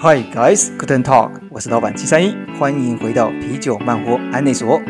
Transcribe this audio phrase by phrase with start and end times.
[0.00, 4.80] Hi guys, Guten Tag，我是老板七三一，欢迎回到啤酒慢活案内所。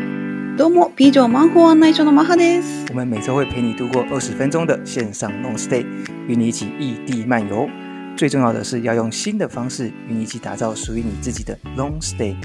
[0.57, 2.85] どうも、啤酒慢活案内所のマハです。
[2.89, 5.85] 我们每周会陪你度过二十分钟的线上 long stay，
[6.27, 7.67] 与你一起异地漫游。
[8.15, 12.35] 最重要的是要用新的方式与你一起打造属于你自己的 long stay。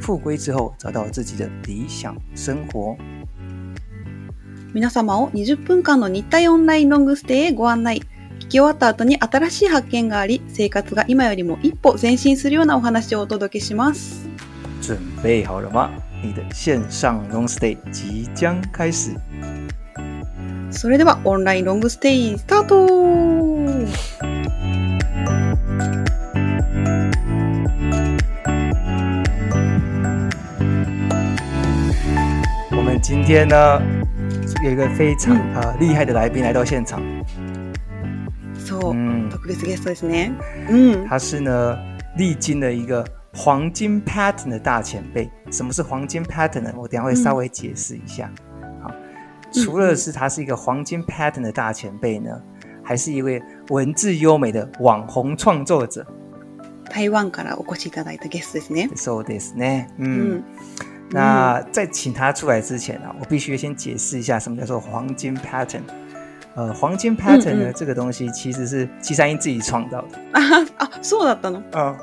[0.00, 2.96] 复归之后，找到自己的理想生活。
[4.74, 8.02] 皆様を20分间の日体オンラインロングステイへご案内。
[8.51, 14.27] 闻き终わった后に新しい発见があり、生活が今よりも一歩前进するようなお话をお届けします。
[14.81, 15.89] 准备好了吗？
[16.21, 19.15] 你的线上 long stay 即将开始。
[20.69, 22.91] それではオンラインロングステイスタート
[33.01, 33.81] 今天呢，
[34.63, 37.01] 有一个非常呃厉害的来宾来到现场。
[38.80, 40.32] そう、嗯特别ゲストですね。
[40.70, 41.08] うん。
[41.08, 41.76] 他是呢
[42.16, 45.30] 历经了一个黄金 pattern 的大前辈。
[45.50, 46.72] 什么是黄金 pattern 呢？
[46.76, 48.30] 我等一下会稍微解释一下。
[48.82, 48.90] 好，
[49.52, 52.30] 除了是他是一个黄金 pattern 的大前辈呢，
[52.82, 56.06] 还是一位文字优美的网红创作者。
[56.88, 58.88] 台湾からお越しいただいたゲストですね。
[58.94, 59.88] そうですね。
[59.98, 60.36] 嗯。
[60.38, 60.42] 嗯
[61.08, 65.82] 那在请他出来之前啊，我必须先解释一下什么叫做黄金 pattern。
[66.54, 70.18] 呃，黄金 pattern 呢，嗯嗯这个东西其实是七三一自己创造的。
[70.32, 71.60] あ、あ、そうだったの。
[71.72, 71.94] 哦，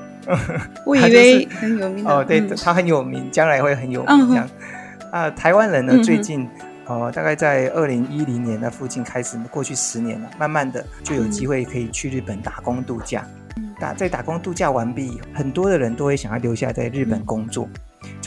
[0.86, 2.11] 我以 他为就是很有名的。
[2.11, 4.49] 哦，对，嗯他很有名，将来会很有嗯名这样。
[5.11, 6.47] 啊，台湾人呢，嗯嗯最近
[6.86, 13.25] 呃，大概在二零一零年那附近开始，过去十年了，慢慢的就有机会可以去日本打工度假。
[13.80, 17.67] 打在打工度假完毕，很多的人都会想要留下在日本工作。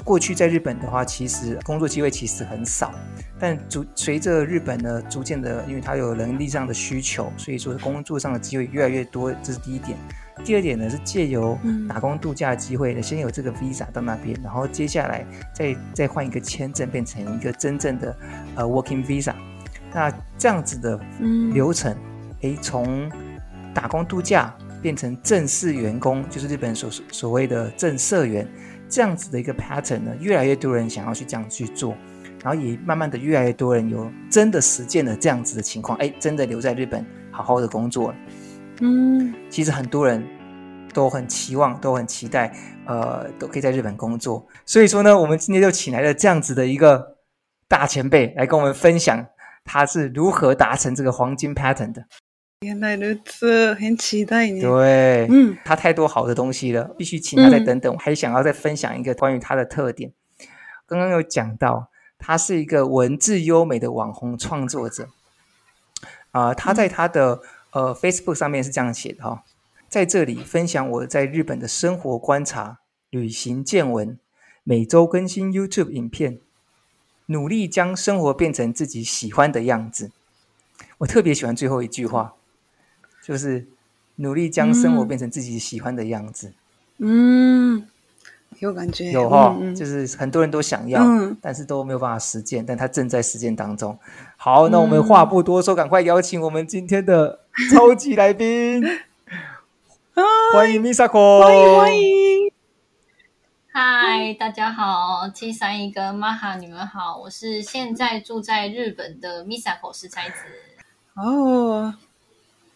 [0.03, 2.91] 过去在日本的话，其实工作机会其实很少，
[3.39, 9.97] 但逐随着日本呢逐渐的，因为它有人力上的需求，所以说工作上的机会越来越多，这是第一点。
[10.43, 11.55] 第二点呢是借由
[11.87, 18.15] 打工度假的机会呢，先有这个 visa 到那边，然后接下来再再换一个签证，变成一个真正的
[18.55, 19.33] 呃 working visa。
[19.93, 20.99] 那这样子的
[21.53, 21.95] 流程，
[22.41, 23.11] 诶，从
[23.71, 28.47] 打工度假变成正式员工，就是日本所所谓的正社员。
[28.91, 31.95] 这样子的一个 pattern 呢，越来越多人想要去这样去做，
[32.43, 38.17] 然后也慢慢的越来越多人有真的实践了这样子的情况，哎，真的留在日本好好的工作了。
[38.81, 40.21] 嗯，其实很多人
[40.93, 42.53] 都很期望，都很期待，
[42.85, 44.45] 呃，都可以在日本工作。
[44.65, 47.15] 所以说呢，我们今天就请来了这样子的一个
[47.69, 49.25] 大前辈来跟我们分享，
[49.63, 52.03] 他是如何达成这个黄金 pattern 的。
[52.61, 54.61] 原来如此，很期待你。
[54.61, 57.91] 对，嗯，他太多好的东西了，必须请他再等等。
[57.91, 60.13] 我、嗯、还想要再分享一个关于他的特点。
[60.85, 61.89] 刚刚有讲到，
[62.19, 65.09] 他是一个文字优美的网红创作者。
[66.29, 67.41] 啊、呃，他在他的、
[67.71, 69.39] 嗯、呃 Facebook 上面是这样写的哈、哦，
[69.89, 74.19] 在这里分享我在日本的生活观察、旅行见闻，
[74.63, 76.39] 每周更新 YouTube 影片，
[77.25, 80.11] 努力将生活变成自己喜欢的样子。
[80.99, 82.35] 我特别喜欢最后一句话。
[83.23, 83.65] 就是
[84.15, 86.53] 努力将生活变成自己喜欢的样子。
[86.97, 87.87] 嗯，
[88.59, 93.97] 有感觉，有哈、哦就是很多人都想要、嗯，但是都没有办法实践，但他正在实践当中。
[94.37, 97.39] 好，那我们话不多说，赶、嗯、快邀请我们今天的
[97.71, 98.83] 超级来宾，
[100.53, 102.51] 欢迎 Misako，欢迎欢迎。
[103.71, 110.35] 嗨，大家好，七三一跟 Maha，你们好，我是现在住在日本的 Misako 石才子。
[111.15, 111.95] 哦。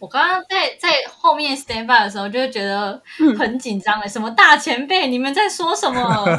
[0.05, 3.01] 我刚刚在在后面 stand by 的时候，就会觉得
[3.39, 5.99] 很紧张哎，什么大前辈，你们在说什么？
[5.99, 6.37] 我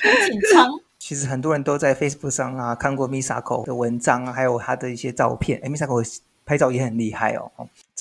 [0.00, 0.66] 很紧张。
[0.98, 5.60] 其实很多人都在 Facebook 上啊看过 Misako 的文章啊，还有他的一些照片。
[5.62, 7.52] 哎，Misako 拍照也很厉害哦。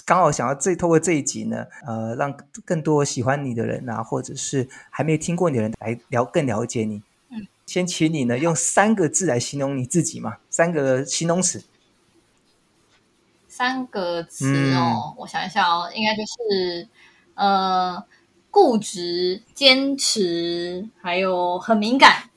[0.06, 2.34] 刚好想要这透过这一集呢，呃，让
[2.64, 7.02] 更多喜欢你的人啊，或者是还没有听过你的人来了更了解你。
[7.32, 11.62] 嗯，先请你呢用三个字来形容你自己嘛，三个形容词。
[13.58, 16.86] 三个词哦、嗯，我想一下哦，应该就是
[17.36, 18.04] 呃
[18.52, 22.30] 固执、坚持，还有很敏感。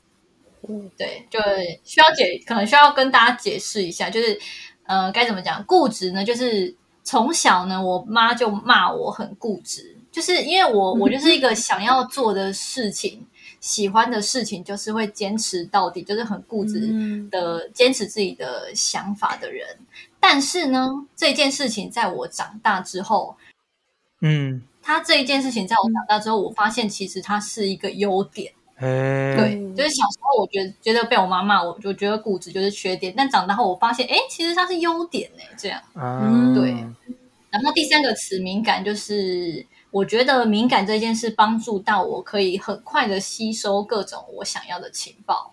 [0.68, 1.40] 嗯，对，就
[1.82, 4.38] 需要解，可能需要跟大家解释一下，就是
[4.84, 5.60] 呃该怎么讲？
[5.64, 6.72] 固执呢，就是
[7.02, 13.26] 从小呢，我妈就骂我很固执，就是因为我我就是一个想要做的事情、嗯、
[13.60, 19.66] 喜欢的事情，就是会坚持到底，就是很固执的坚持自己的想法的人。
[20.20, 23.36] 但是呢，这件事情在我长大之后，
[24.20, 28.52] 嗯，他这一件事情在我长大之后，我发现其实它是一个优点。
[28.80, 35.42] 嗯、对，就是小时候我觉得觉得被我妈骂，我就觉得固执就是缺点，但长大后我发现，哎，其实它是优点呢。
[35.56, 36.70] 这样，嗯，对。
[37.50, 45.52] 然后第三个词敏感，就是我觉得敏感这件事帮助到我，可以很快的吸收各种我想要的情报，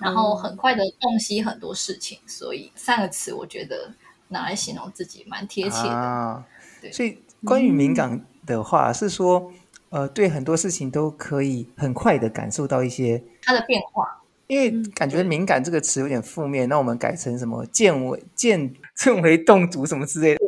[0.00, 2.18] 然后很快的洞悉很多事情。
[2.24, 3.92] 嗯、所以三个词，我觉得
[4.28, 5.90] 拿来形容自己蛮贴切的。
[5.90, 6.44] 啊、
[6.80, 9.52] 对，所以关于敏感的话，嗯、是说，
[9.90, 14.22] 呃，对很多事情都可以很快的感受到一些它的变化。
[14.48, 20.45] 因为感觉“敏感”这个词有点负面，那我们改成什么“见 微见见为动足”什么之类的。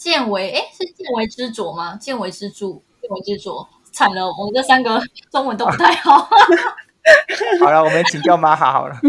[0.00, 1.94] 见为，哎，是见为知著吗？
[1.96, 4.98] 见为知著，见为知著，惨了，我们这三个
[5.30, 6.26] 中文都不太好。
[7.60, 8.98] 好了，我们请教玛哈好了。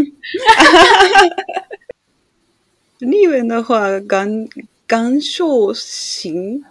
[2.98, 4.46] 丽文的话，感
[4.86, 6.62] 感受型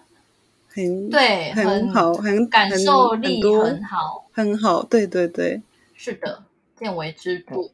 [0.68, 4.84] 很对，很好，很感受力很好，很好。
[4.84, 5.64] 对对对，
[5.96, 6.44] 是的。
[6.78, 7.72] 见微知著，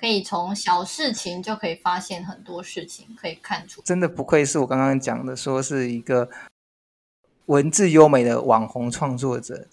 [0.00, 3.82] 可以从小事情就可以发现很多事情，可以看出。
[3.82, 6.30] 真的不愧是我刚刚讲的，说是一个
[7.44, 9.66] 文字优美的网红创作者。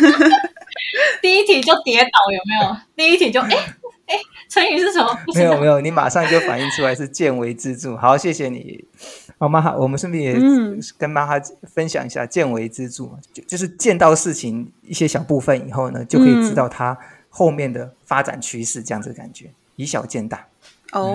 [1.22, 2.76] 第一题就跌倒，有没有？
[2.94, 3.56] 第一题就哎
[4.06, 4.14] 哎，
[4.50, 5.18] 成语是什么？
[5.34, 7.96] 没有没有，你马上就反应出来是见微知著。
[7.96, 8.84] 好，谢谢你。
[9.38, 10.38] 好，玛哈，我们顺便也
[10.98, 16.98] 跟妈哈分享一下见微知著，就就是见到事情一些小部分以后呢，就可以知道它。
[17.36, 20.48] 后面的发展趋势，这样子的感觉，以小见大。
[20.92, 21.14] 哦，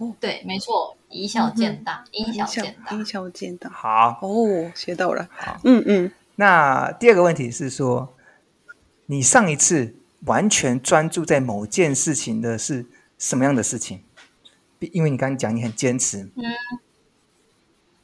[0.00, 3.70] 嗯、对，没错，以小见大，以、嗯、小见大，以小见大。
[3.70, 5.28] 好，哦，学到了。
[5.30, 6.10] 好，嗯嗯。
[6.34, 8.12] 那第二个问题是说，
[9.06, 9.94] 你上一次
[10.24, 12.84] 完全专注在某件事情的是
[13.16, 14.02] 什么样的事情？
[14.90, 16.28] 因为你刚刚讲你很坚持。
[16.34, 16.42] 嗯，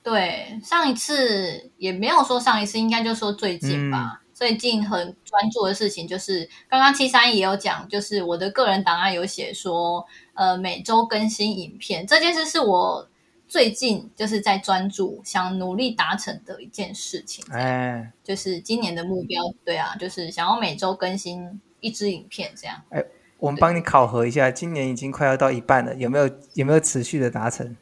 [0.05, 4.21] 对，上一次也没有说上一次，应该就说最近吧。
[4.23, 10.03] 嗯最近很专注的事情就是，刚刚七三也有讲，就是我的个人档案有写说，
[10.33, 13.07] 呃，每周更新影片这件事是我
[13.47, 17.45] 最近就是在专注，想努力达成的一件事情。
[17.53, 22.81] 哎，就是今年的目标，对啊，就是想要每周更新一支影片这样。
[22.89, 23.05] 哎，
[23.37, 27.77] 我们帮你考核一下，今年已经快要到一半了，有没有有没有持续的达成？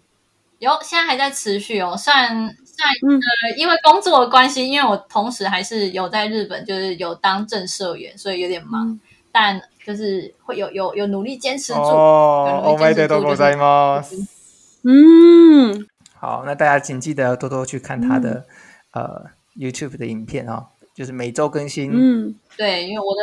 [0.58, 1.96] 有，现在还在持续哦。
[1.96, 8.89] 算算呃，因为工作的关系，因为我同时还是有在日本，就是有当正社员，所以有点忙。
[8.89, 8.99] 嗯、
[9.31, 11.79] 但就是会有有有努力坚持住。
[11.79, 14.27] 哦，おめでとうございます。
[14.83, 15.87] 嗯，
[16.19, 18.45] 好，那大家请记得要多多去看他的、
[18.91, 19.25] 嗯、呃
[19.57, 21.91] YouTube 的影片哦，就是每周更新。
[21.93, 23.21] 嗯，对，因为我的。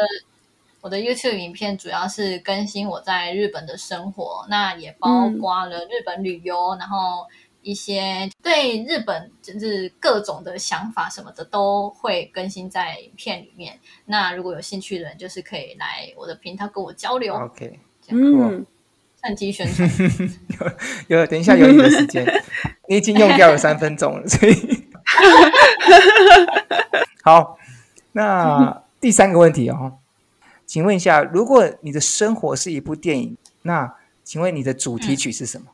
[0.83, 7.27] 我的 YouTube 影片主要是更新我在日本的生活，那也包括了日本旅游，嗯、然后
[7.66, 13.80] 一些对日本就是各种的想法什么的都会更新在影片里面。
[14.06, 17.34] 那如果有兴趣的人，就是可以来我的频道跟我交流。
[17.34, 17.80] OK，
[18.10, 18.64] 嗯，
[19.20, 19.90] 趁机宣传。
[21.10, 22.24] 有有，等一下有你的时间，
[22.88, 24.54] 你已经用掉了三分钟了，所以
[27.26, 27.58] 好。
[28.12, 29.98] 那第三个问题哦。
[30.68, 35.72] 请问一下，如果你的生活是一部电影，那请问你的主题曲是什么？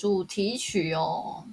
[0.00, 1.44] 主题曲哦，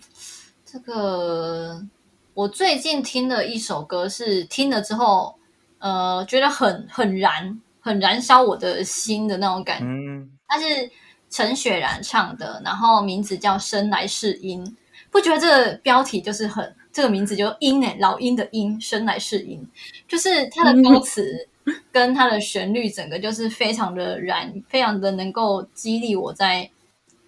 [0.63, 1.85] 这个
[2.33, 5.35] 我最近听的一首歌是听了之后，
[5.79, 9.85] 呃，觉得很很燃，很燃烧我的心的那种感觉。
[9.85, 10.89] 嗯，它是
[11.29, 14.65] 陈雪然唱的，然后名字叫《生来是鹰》，
[15.11, 16.73] 不觉得这个标题就是很？
[16.93, 19.61] 这个名字就鹰诶，老鹰的鹰，生来是鹰，
[20.07, 21.49] 就是它的歌词
[21.91, 26.71] 跟它的旋律，整个就是非常的燃，非常的能够激励我在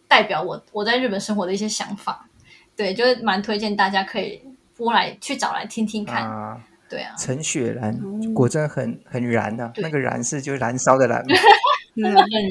[0.09, 2.27] 代表我我在日本生活的一些想法。
[2.75, 4.41] 对，就是蛮推荐大家可以
[4.75, 6.23] 播来去找来听听看。
[6.29, 6.57] 啊
[6.89, 7.95] 对啊，陈雪然
[8.33, 11.23] 果真很很燃的，啊，那个燃是就是燃烧的燃，
[11.95, 12.49] 真的很燃，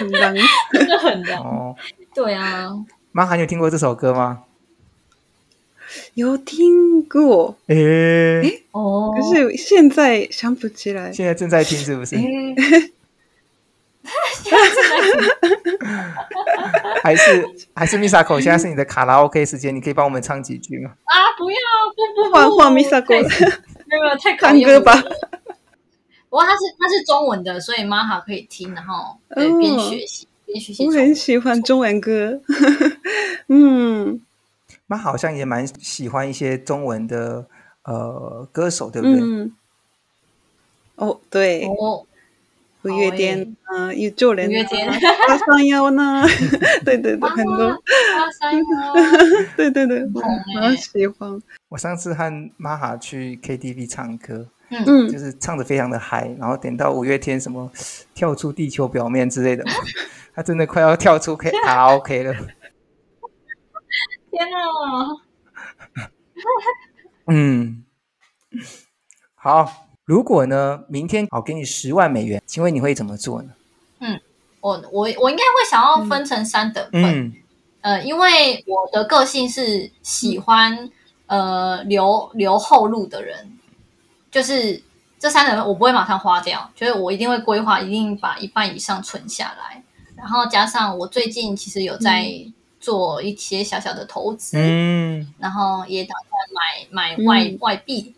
[0.00, 0.34] 很 燃，
[0.70, 1.74] 真的很燃哦。
[2.14, 2.68] 对啊，
[3.12, 4.42] 玛哈，你有听过这首歌吗？
[6.12, 11.10] 有听过，诶诶哦，可是现在想不起来。
[11.10, 12.16] 现在正在听是不是？
[17.02, 20.90] 还是 还是 Misako，现在是你的卡拉 OK 时间，你可以帮我们唱几句吗？
[21.04, 21.56] 啊，不要，
[21.94, 23.22] 不不换换 Misako，
[23.86, 24.94] 没有太唱歌吧。
[26.28, 30.86] 不过它是它是中文的，所以妈哈可以听，然后对边学习边学习。
[30.86, 32.40] 我很喜欢中文歌，
[33.48, 34.20] 嗯。
[34.86, 37.46] 妈好像也蛮喜欢一些中文的
[37.84, 39.20] 呃歌手，对不对？
[39.20, 39.54] 嗯、
[40.96, 42.04] 哦，对，哦、
[42.82, 44.88] 五月天啊，宇宙人，五月天，
[45.28, 46.24] 八三幺呢？
[46.84, 48.62] 对对对，很多八三幺，
[49.56, 51.40] 对对对，我好喜欢。
[51.68, 57.70] 我上次和玛哈去 KTV 唱歌，嗯，就是唱的非常的嗨，然后点到五月天什么
[58.14, 59.64] 跳出地球表面之类的，
[60.34, 62.32] 他真的快要跳出卡拉 OK 了。
[64.30, 64.58] 天哪！
[67.26, 67.84] 嗯，
[69.34, 69.89] 好。
[70.10, 73.50] 如果呢，明天我给你十万美元，请问你会怎么做呢？
[74.00, 74.20] 嗯，
[74.60, 77.04] 我我我应该会想要分成三等份。
[77.04, 77.32] 嗯，
[77.82, 80.90] 呃，因为我的个性是喜欢
[81.28, 83.56] 呃留留后路的人，
[84.32, 84.82] 就是
[85.20, 89.80] 这三等份我不会马上花掉，就是我一定会规划，一定把一半以上存下来，
[90.16, 92.28] 然后加上我最近其实有在
[92.80, 98.12] 做一些小小的投资，嗯，然后也打算买买外、嗯、外币。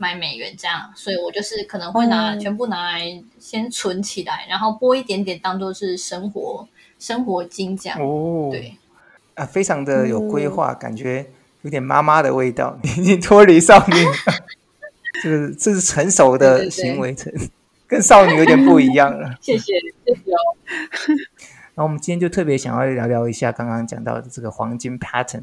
[0.00, 6.66] 买美元这样，所以我就是可能会拿、嗯、全部拿来先存起来，然后拨一点点当做是生活
[7.00, 7.98] 生活金这样。
[8.00, 8.76] 哦，对，
[9.34, 11.26] 啊，非常的有规划，嗯、感觉
[11.62, 13.94] 有点妈妈的味道，已经脱离少女，
[15.20, 17.32] 这是这是成熟的行为，成
[17.88, 19.34] 跟少女有点不一样了。
[19.42, 19.72] 谢谢，
[20.06, 20.56] 谢谢哦。
[21.74, 25.42] 然后我们今天就特别想要聊聊一下刚刚讲到的这个黄金 pattern，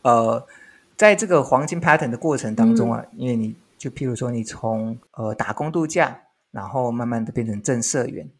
[0.00, 0.46] 呃。
[0.96, 6.20] 在这个黄金 pattern 的过程当中啊，嗯、因为你就譬如说你从呃打工度假，
[6.50, 8.30] 然后慢慢的变成正社员，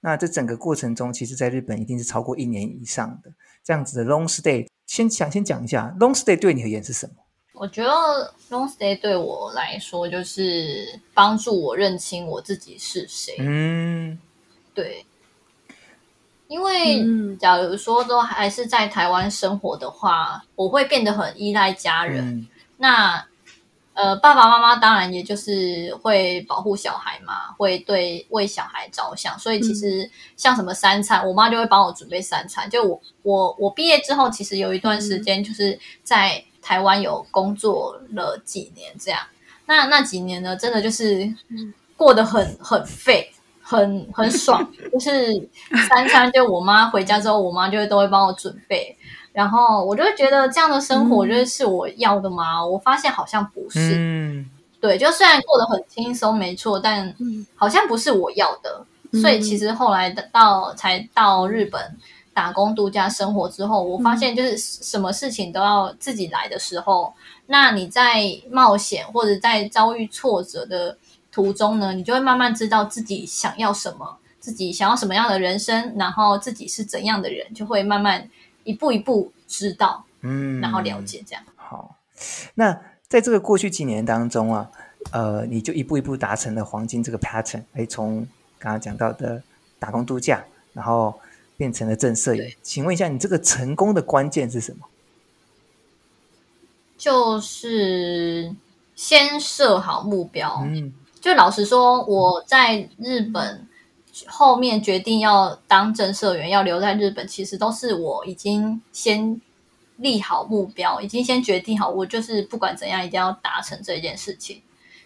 [0.00, 3.32] 那这整个过程中，其实在日本一定是超过一年以上的
[3.64, 4.66] 这样子的 long stay。
[4.86, 7.14] 先想先讲一下 long stay 对你而言是什么？
[7.54, 7.90] 我觉得
[8.50, 13.36] long stay 对我来说就是帮助我认清我自己是谁。
[13.38, 14.18] 嗯，
[14.74, 15.04] 对。
[16.52, 17.02] 因为，
[17.38, 22.22] 假如说都还是在台湾生活的话，我会变得很依赖家人。
[22.22, 23.26] 嗯、那，
[23.94, 29.38] 呃，爸爸妈妈当然也就是会保护小孩嘛，会对为小孩着想。
[29.38, 32.68] 所以其实像什么三餐，我妈就会帮我准备三餐。
[32.68, 39.20] 就我我我毕业之后，其实有一段时间就是在台湾有工作了几年，这样。
[39.64, 41.34] 那那几年呢，真的就是
[41.96, 43.32] 过得很很废。
[43.72, 45.48] 很很爽， 就是
[45.88, 48.96] 三餐就我妈回家之后，我妈就会都会帮我准备，
[49.32, 52.60] 然后我就会觉得这样的生活就是我要的吗？
[52.60, 54.50] 嗯、我发现好像不是，嗯、
[54.80, 57.12] 对，就虽然过得很轻松没错，但
[57.56, 61.96] 好像不是我要的，嗯、所以其实后来到才到日本
[62.34, 67.12] 打工度假生活之后，我发现就是什么事情都要自己来的时候，
[67.46, 70.96] 那你在冒险或者在遭遇挫折的。
[71.32, 78.28] 途中呢，你就会慢慢知道自己想要什么，自己想要什么样的人生，然后自己是怎样的人，就会慢慢
[78.64, 81.42] 一步一步知道，嗯，然后了解这样。
[81.56, 81.96] 好，
[82.54, 84.70] 那在这个过去几年当中啊，
[85.10, 88.26] 呃，你就一步一步达成了黄金这个 pattern，哎，从
[88.58, 89.42] 刚刚讲到的
[89.78, 91.18] 打工度假，然后
[91.56, 92.46] 变成了正社员。
[92.46, 94.86] 对请问一下，你这个成功的关键是什么？
[96.98, 98.54] 就是
[98.94, 100.62] 先设好目标。
[100.66, 100.92] 嗯。
[101.22, 103.66] 就老实说，我在日本
[104.26, 109.40] 后面决定要当正社员，要留在日本，其实都是我已经先
[109.98, 114.60] 立好目标，已经先决定好，我就是不管怎样一定要达成这件事情。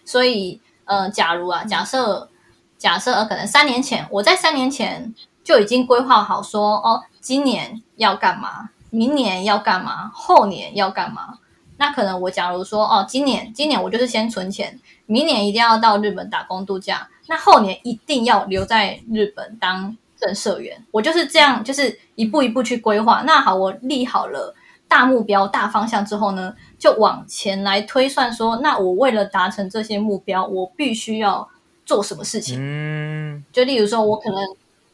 [0.06, 2.30] 所以，呃，假如啊，假设
[2.78, 11.40] 假设呃，可能三年前我在三年前就已经规划好说，哦，今年要干嘛，明年要干嘛，后年要干嘛。
[11.78, 14.78] 那可能我假如说，哦，今年今年我就是先存钱。
[15.06, 20.84] 明年一定要到日本打工度假，那后年一定要留在日本当正社员。
[20.90, 23.22] 我就是这样，就是一步一步去规划。
[23.24, 24.54] 那好，我立好了
[24.88, 31.48] 大目标、大方向之后呢，就往前来推算说，那我为了达成这些目标，我必须要
[31.84, 32.58] 做什么事情？
[32.58, 34.40] 嗯，就例如说，我可能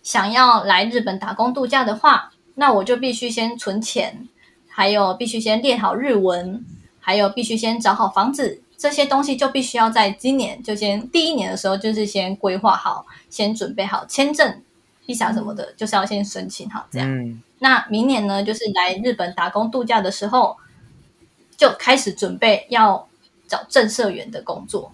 [0.02, 4.28] 想要来日本打工度假的话，那我就必须先存钱，
[4.74, 6.64] 还有必须先练好日文，
[6.98, 8.62] 还有必须先找好房子。
[8.78, 14.60] 这些东西就必须要在今年就先第一年的时候，就是先规划好，先准备好签证、
[15.06, 17.08] visa 什么的，就是要先申请好这样。
[17.08, 20.56] 嗯、那明年呢，就是来日本打工度假的时候，
[21.56, 23.06] 就开始准备要
[23.46, 24.90] 找正社员的工作。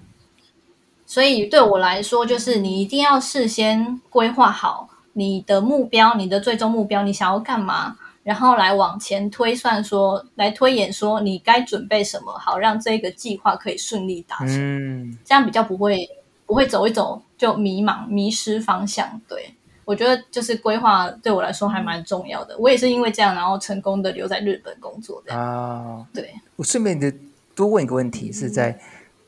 [1.07, 7.97] 所以对我来说，就是你一定要事先规划好你的目标，你的最终目标，你想要干嘛。
[8.23, 14.57] 然后来往前推算说，来推演说，你该准备什么，好让这个计划可以顺利达成。
[14.59, 16.09] 嗯，这样比较不会
[16.45, 19.21] 不会走一走就迷茫、迷失方向。
[19.27, 22.55] 对，我觉得就是规划对我来说还蛮重要的。
[22.59, 25.35] 我也是因为这样，然后成功的留在日本工作的。
[25.35, 26.31] 啊，对。
[26.57, 27.11] 我顺便的
[27.55, 28.79] 多问一个问题，是在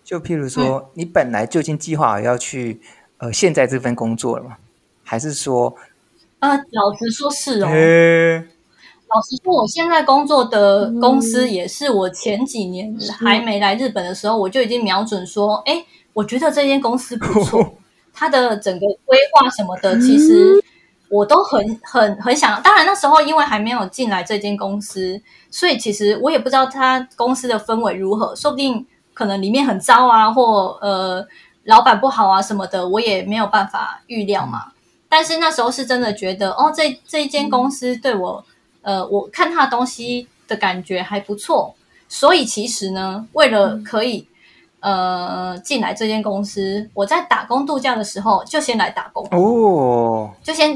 [0.05, 2.81] 就譬如说，嗯、你本来就已经计划好要去
[3.17, 4.59] 呃现在这份工作了吗？
[5.03, 5.75] 还是说？
[6.41, 7.69] 呃，老实说是哦。
[9.15, 17.75] 老实说，我现在工作的公司也是我前几年还没来日本的时候，我就已经瞄准说，哎，我觉得这间公司不错，
[18.15, 20.53] 它的整个规划什么的，其实
[21.09, 22.63] 我都很很很想。
[22.63, 31.27] 当然那时候因为还没有进来这间公司，所以其实我也不知道它公司的氛围如何，说不定可能里面很糟啊，或呃
[31.65, 34.67] 老板不好啊什么的，我也没有办法预料嘛。
[35.09, 38.45] 但是那时候是真的觉得，哦，这这一间公司对我，
[38.82, 41.76] 呃，我看他的东西的感觉还不错，
[42.08, 44.28] 所以其实呢，为了可以。
[44.82, 50.74] 呃，进来这间公司，我在打工度假的时候就先来打工哦，就先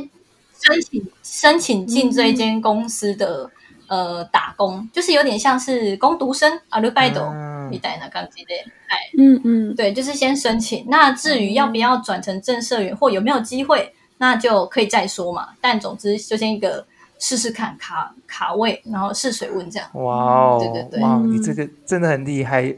[0.59, 3.47] 申请申请进这一间公司的、
[3.87, 7.21] 嗯、呃打工，就是有点像是工读生アルバイト
[7.69, 10.83] みたいな感じで，哎，嗯嗯，对，就是先申请。
[10.87, 15.49] 那至于要不要转成正社员或有没有机会，那就可以再说嘛。
[15.61, 16.83] 但总之就先一个
[17.18, 19.88] 试试看卡卡位，然后试水温这样。
[19.94, 22.74] 哇哦，对对对，哇，你这个真的很厉害。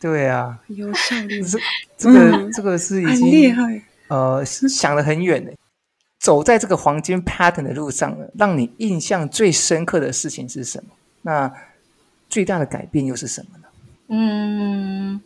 [0.00, 1.40] 对啊，有效率。
[1.42, 1.58] 这
[1.96, 5.52] 这个、嗯、这个是已经厉害，呃，想得很远的。
[6.18, 10.90] 走在这个黄金 pattern 的路上，让你印象最深刻的事情是什么？
[11.22, 11.52] 那
[12.28, 13.64] 最大的改变又是什么呢？
[14.08, 15.20] 嗯，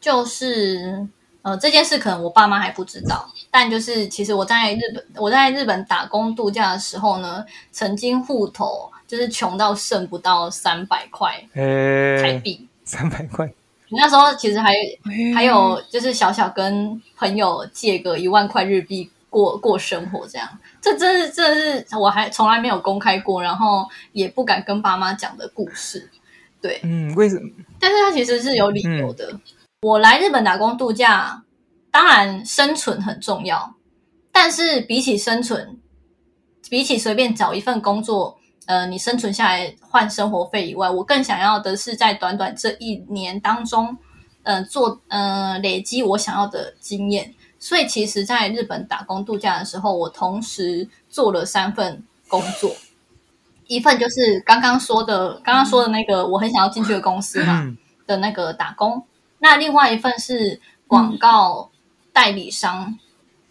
[0.00, 1.06] 就是
[1.42, 13.52] 呃，这件事可能我爸妈还不知道，但就是其实我在日本，我在日本打工度假的时候呢，曾经户头就是穷到剩不到三百块台币，三百块。
[13.90, 14.72] 那时候其实还
[15.34, 20.48] 还有就是小小跟朋友借个一万块日币过过生活这样，
[20.80, 26.08] 这真是这是我还从来没有公开过，然后也不敢跟爸妈讲的故事。
[26.60, 27.50] 对，嗯，为什么？
[27.80, 29.28] 但是他其实是有理由的。
[29.32, 29.40] 嗯、
[29.82, 31.42] 我来日本打工度假，
[31.90, 33.74] 当然生存很重要，
[34.30, 35.76] 但是比起生存，
[36.70, 38.38] 比起随便找一份工作。
[38.66, 43.98] 呃，你生存下来换生活费以外，我更想要的是在短短这一年当中，
[44.44, 47.34] 呃，做呃累积我想要的经验。
[47.58, 52.70] 所以，其实在日本打工度假的时候，我同时做了三份工作，
[53.66, 57.68] 一份就是刚刚说的，刚刚说的那个我很想要进去的公司嘛
[58.06, 59.04] 的那个打工。
[59.42, 61.70] 那另外一份是广告
[62.14, 62.98] 代理商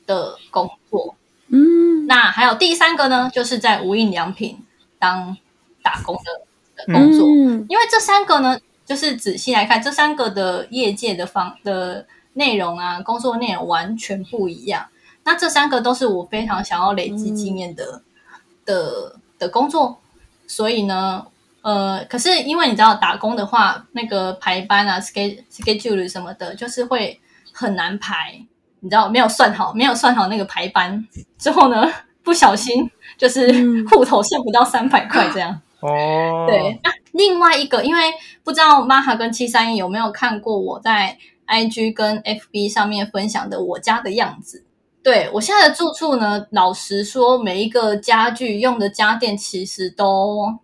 [0.08, 1.14] 的工作。
[1.50, 4.58] 嗯，那还有第三个呢，就是在无印良品。
[5.02, 5.36] 当
[5.82, 14.86] 打工的的工作，嗯，因为这三个呢，就是仔细来看，这三个的业界的方的内容啊，工作内容完全不一样。
[15.24, 20.00] 那这三个都是我非常想要累积经验的、嗯、的的工作，
[20.46, 21.26] 所以呢，
[21.62, 27.20] 呃，可是因为你知道打工的话，那个排班啊，schedule schedule 什么的，就是会
[27.52, 28.46] 很难排，
[28.80, 31.92] 你知道没有算好，没有算好那个排班之后呢，
[32.24, 32.90] 不小心。
[33.18, 33.46] 就是
[33.88, 36.48] 户头剩不到三百块这样哦。
[36.50, 38.12] 对，那另外一个，因为
[38.44, 44.66] 不知道 Maja 跟七三一有没有看过我在 IG 跟 FB 上面分享的我家的样子。
[45.04, 50.58] 对，我现在的住处呢，老实说，每一个家具用的家电其实都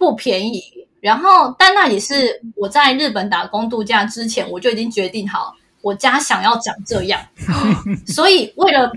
[0.00, 0.64] 不便宜。
[1.00, 7.20] 然后，但那也是我在日本打工度假之前，我就已经决定好，我家想要长这样。
[8.08, 8.90] 所以为了。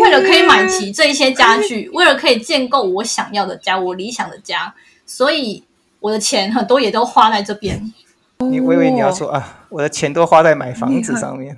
[0.00, 4.74] 为了可以买齐这一些家具，为了可以建构我想要的家，我理想的家，
[5.06, 5.62] 所以
[6.00, 7.80] 我的钱很多也都花在这边。
[8.38, 11.56] 你微微你要说啊，我的钱都花在买房子上面，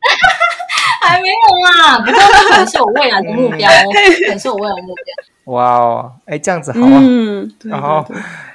[1.00, 1.98] 还没有啦。
[2.00, 5.04] 不过那 可能是我未来的目标，可能是我未来的目标。
[5.44, 6.98] 哇哦，哎，这样子好啊。
[7.00, 8.06] 嗯，然后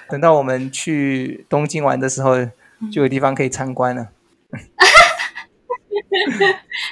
[0.09, 2.37] 等到我们去东京玩的时候，
[2.91, 4.07] 就有地方可以参观了。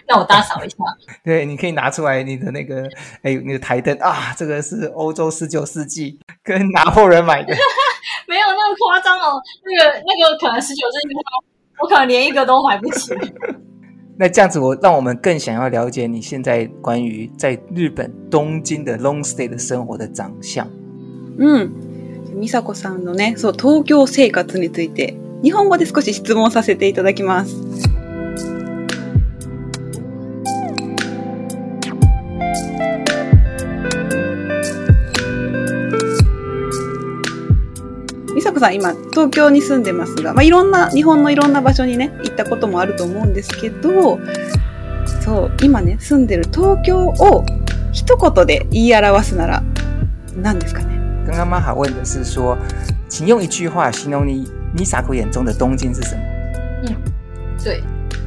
[0.08, 0.76] 那我打扫一下。
[1.24, 2.84] 对，你可以拿出来你的那个，
[3.24, 7.56] 哎，你的台灯啊，这个是欧洲十九世纪跟拿破仑买的。
[8.28, 11.16] 没有那么夸张哦，那个那个可能十九世纪，
[11.82, 13.14] 我可能连一个都买不起。
[14.18, 20.66] 那这样子，我让我们更想要了解你现在关于在日本东京的 long stay 的生活的长相。
[21.38, 21.70] 嗯，
[22.34, 27.56] 美佐子さんのね、そう東京生活について日本語で少し質問させていただきます。
[38.60, 44.20] さん今东京に住んでますが、まあ、いろんな日本のいろんな场所にね行ったこともあると思うんですけど
[45.22, 47.46] そう今ね住んでる东京を
[47.92, 49.64] 一言で言い表すなら
[50.36, 50.96] 何ですかね？
[51.26, 52.58] 刚刚 Maja 问的是说
[53.10, 56.22] 请用一句话形容你 Misako 眼中的东京是什么？
[56.88, 56.96] 嗯，
[57.64, 57.82] 对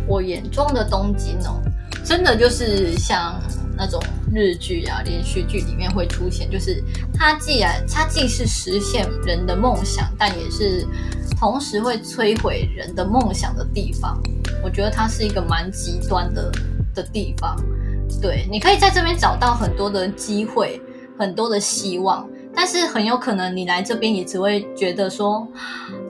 [0.06, 1.62] 我眼中的东京哦，
[2.04, 3.40] 真的就是像。
[3.80, 4.02] 那种
[4.34, 6.82] 日剧啊、连续剧里面会出现，就是
[7.14, 10.86] 它既然它既是实现人的梦想，但也是
[11.38, 14.20] 同时会摧毁人的梦想的地方。
[14.62, 16.50] 我觉得它是一个蛮极端的
[16.94, 17.56] 的地方。
[18.20, 20.80] 对，你可以在这边找到很多的机会，
[21.18, 25.46] 很多的希望，但是很有可能你来这边也只会觉得说，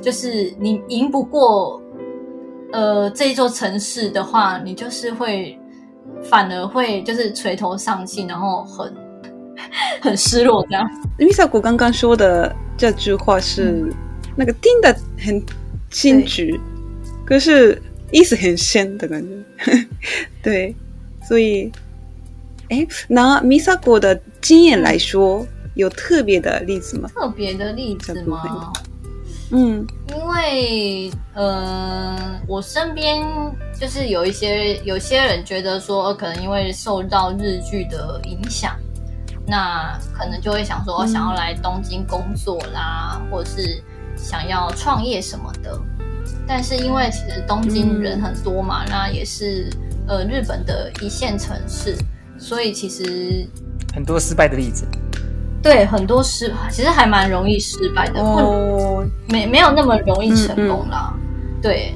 [0.01, 1.83] 就是你赢不过，
[2.73, 5.59] 呃，这座城市的话，你就是会
[6.25, 8.95] 反而会就是垂头丧气，然后很
[10.01, 10.89] 很失落这样。
[11.19, 13.95] 米萨子刚刚说的这句话是，嗯、
[14.37, 15.43] 那个听的很
[15.91, 16.43] 清楚，
[17.25, 19.87] 可是意思很深的感觉。
[20.43, 20.75] 对，
[21.27, 21.71] 所以。
[22.71, 27.09] 哎，拿米萨子的经验来说，有特别的例子吗？
[27.15, 28.71] 特别的例子吗？
[29.51, 33.25] 嗯，因为呃，我身边
[33.79, 38.77] 就是有一些有些人觉得说，可能因为受到日剧的影响，
[39.47, 43.83] 那可能就会想说，想要来东京工作啦，嗯、或者是
[44.17, 45.81] 想要创业什么的。
[46.47, 49.71] 但是因为其实东京人很多嘛，嗯、那也是
[50.07, 51.97] 呃日本的一线城市。
[52.41, 53.45] 所以其实
[53.93, 54.87] 很多失败的例子，
[55.63, 61.61] 对，很多失其实还蛮容易失败的，哦，没没有那么容易成功啦，嗯嗯。
[61.61, 61.93] 对，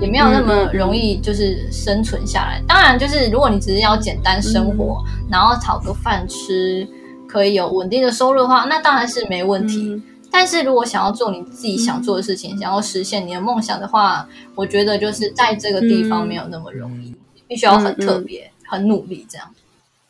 [0.00, 2.60] 也没有那么容易就是生存下来。
[2.66, 6.86] 当然，就是如果你只是要简单生活，嗯、然后讨个饭吃，
[7.28, 9.92] 可以有稳定的收入的话，那当然是没问题。
[9.94, 17.14] 嗯、但是如果想要做你自己想做的事情，嗯、想要实现你的梦想的话，我觉得就是在这个地方没有那么容易，嗯、
[17.46, 19.46] 必须要很特别、很努力这样。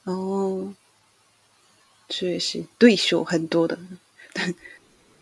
[0.05, 0.65] 哦，
[2.09, 3.79] 确实对手很多的。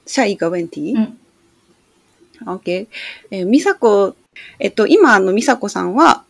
[0.07, 0.95] 下一个问题。
[0.97, 1.17] 嗯。
[2.47, 2.87] OK。
[3.31, 4.17] えー、美佐子、
[4.59, 6.25] えっと、今、あの、美佐子さんは、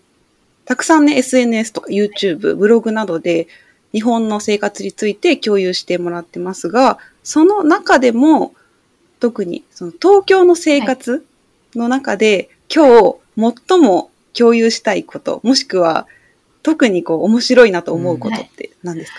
[0.65, 3.49] たくさんね、SNS とか YouTube、ブログなどで、
[3.93, 8.55] 日本の生活について共有してもらってますが、その中でも、
[9.21, 11.25] 特に、その东京の生活
[11.75, 13.13] の中で、はい、今
[13.45, 16.07] 日最も共有したいこと、もしくは、
[16.63, 19.19] 特にこう面白いなと思うことって何ですか？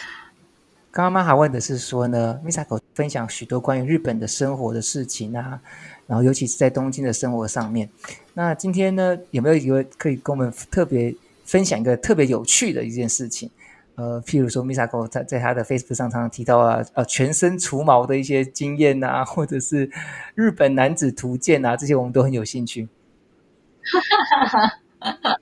[0.94, 5.60] 刚刚妈还问的是说呢，Misako 分享许多关于日本的生活的事情啊，
[6.06, 7.90] 然后尤其是在东京的生活上面。
[8.36, 13.50] 那今天呢，有没有一个可以跟我们特别分享一个特别有趣的一件事情？
[13.96, 19.90] 呃，譬如说 Misako 在在他的 Facebook 上常常提到啊，呃，全身除毛的一些经验啊， 或者是
[20.36, 22.88] 日本男子图鉴啊，这些我们都很有兴趣。
[23.92, 24.62] 哈哈哈
[25.00, 25.40] 哈哈。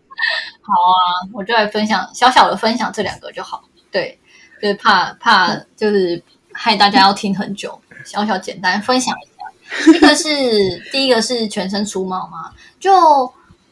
[0.61, 3.65] 好啊，我就来分享小小的分享这两个就好。
[3.91, 4.17] 对，
[4.61, 6.21] 就是怕怕就是
[6.51, 9.91] 害大家要听很久，小小简单分享一下。
[9.91, 10.29] 一个是
[10.91, 12.91] 第一个是全身除毛嘛，就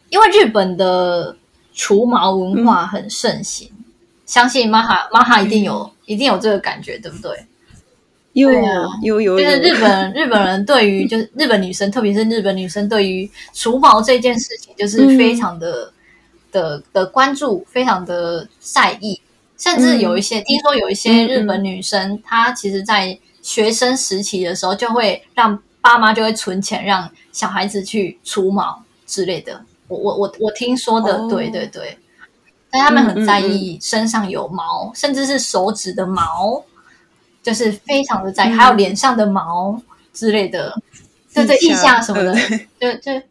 [0.10, 1.36] 因为日本的
[1.74, 3.84] 除毛文化很盛行，嗯、
[4.26, 7.46] 相信玛哈玛哈一定有、嗯、一定有这个感觉，对不对？
[8.34, 15.86] 有啊，有有，就是日本 日本人对于就是日本女生，特别是日本女生对于除毛这件事情，就是非常的。
[15.86, 15.94] 嗯
[16.52, 19.22] 的的关注非常的在意，
[19.60, 29.62] 甚至有一些、嗯、听说有一些日本女生，嗯、她其实在学生时期的时候，就会让爸妈就会存钱让小孩子去除毛之类的。
[29.88, 31.98] 我我我我听说的，哦、对对对，
[32.72, 36.64] 但他们很在意身上有毛，甚至是手指的毛，
[37.44, 39.80] 就是非常的在意，嗯、还有脸上的毛
[40.14, 40.74] 之类的，
[41.34, 42.34] 对对，腋下什么的，
[42.80, 43.22] 就就。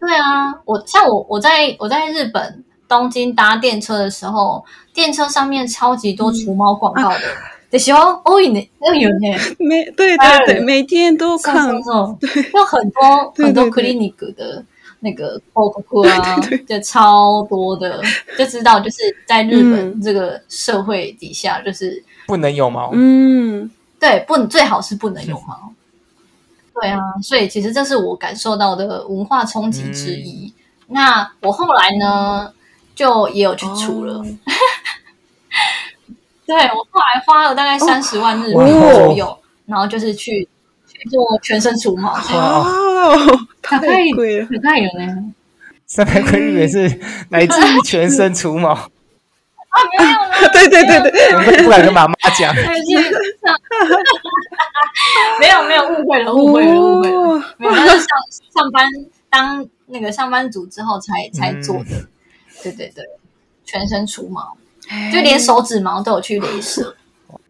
[0.00, 7.20] 对啊，我像我我在我在日本东京搭电车的时候，电车上面超级多除毛广告的，
[7.70, 8.68] 的时候哦，有呢，
[9.00, 11.70] 有呢，每对对对，每天都看，
[12.20, 14.62] 对，有很多很多 clinic 的
[15.00, 18.02] 那个广告啊，就超多的，
[18.36, 25.72] 就知道就是在日本这个社会底下，就是不能有毛，嗯，对，不最好是不能有毛。
[26.74, 30.52] 对啊，所以其实这是我感受到的文化冲击之一。
[30.88, 32.52] 嗯、那我后来呢，
[32.94, 34.14] 就也有去除了。
[34.14, 34.24] 哦、
[36.46, 40.46] 对，我后来花了大概三十万日币左右，哦、然后就是去
[40.86, 42.12] 去做全身除毛。
[42.14, 43.16] 哦，
[43.62, 43.78] 太
[44.14, 45.32] 贵了，太贵了呢！
[45.86, 47.00] 三百块日元是
[47.30, 48.70] 来自于全身除毛。
[48.70, 48.88] 啊，
[49.98, 52.54] 没有啦，对对对对，我不敢跟妈妈讲。
[55.40, 57.42] 没有没有误会了，误会了，误会了。
[57.56, 58.06] 没有，那是上
[58.54, 58.86] 上班
[59.30, 62.06] 当那个上班族之后才才做的。
[62.62, 63.04] 对对对，
[63.64, 64.56] 全身除毛，
[65.12, 66.94] 就连手指毛都有去镭射。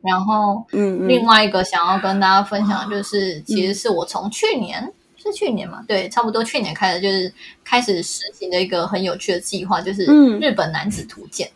[0.01, 7.33] 然后，嗯，另外一个想要跟大家分享的就是，其实是我从去年是去年嘛，对，差不多去年开始就是
[7.64, 10.05] 开始实行的一个很有趣的计划，就是
[10.40, 11.48] 日本男子图鉴。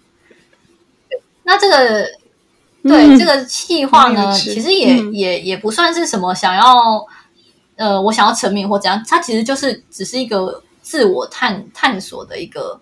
[1.42, 2.08] 那这个，
[2.82, 7.04] 对、嗯、这个计划呢，其实也、嗯、也也不算是什么想要，
[7.76, 12.80] 呃，我想要成名或怎样，它其实就是只是一个自我探探索的一个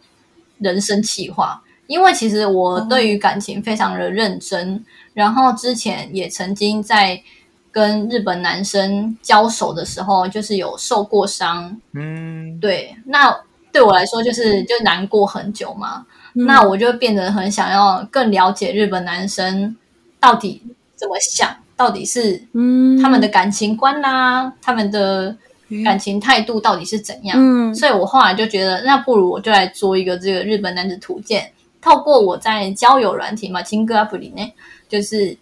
[0.58, 1.60] 人生计划。
[1.86, 4.80] 因为其实我对于感情非常的认真，哦、
[5.12, 7.22] 然后之前也曾经在
[7.70, 11.78] 跟日本男生交手的时候，就是有受过伤。
[11.92, 13.36] 嗯，对，那
[13.70, 16.06] 对我来说就是就难过很久嘛。
[16.34, 19.76] 嗯、那我就变得很想要更了解日本男生
[20.18, 20.62] 到底
[20.96, 25.36] 怎么想，到底是嗯他们的感情观啦、啊，他们的
[25.82, 27.36] 感情态度到底是怎样。
[27.40, 31.50] 嗯，所以我后来就觉得，那不如我就来做一个这个日本男子图鉴。
[31.80, 34.52] 透过我在交友软体嘛，情歌 App 里面，
[34.88, 35.36] 就是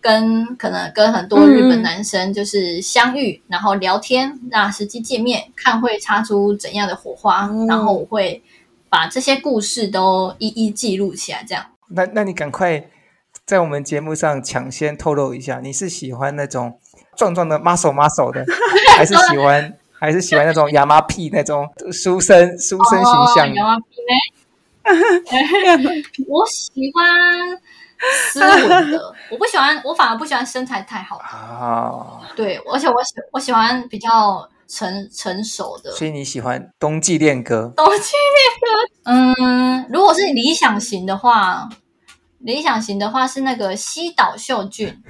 [0.00, 8.40] 跟可能跟很多日本男生就是相遇，嗯、然后聊天，那实际见面看会擦出怎样的火花，嗯、然后我会
[8.88, 11.44] 把这些故事都一一记录起来。
[11.48, 12.86] 这样，那那你赶快
[13.44, 16.78] 在我们节目上抢先透露一下，你是喜欢那种
[17.16, 18.44] 壮壮的 muscle muscle 的，
[18.96, 23.54] 还是 喜欢还是喜欢那种亚麻屁那种书生书生形象？
[23.54, 24.14] 亚麻屁呢？
[26.28, 27.58] 我喜欢
[28.28, 31.24] 斯文的，我不喜欢，我反而不喜欢身材太好的。
[31.24, 35.90] 啊，对，而且我喜我喜欢比较成成熟的。
[35.92, 37.72] 所以你喜欢冬季恋歌？
[37.74, 38.66] 冬季恋歌，
[39.40, 41.66] 嗯，如果是理想型的话，
[42.40, 45.02] 理想型的话是那个西岛秀俊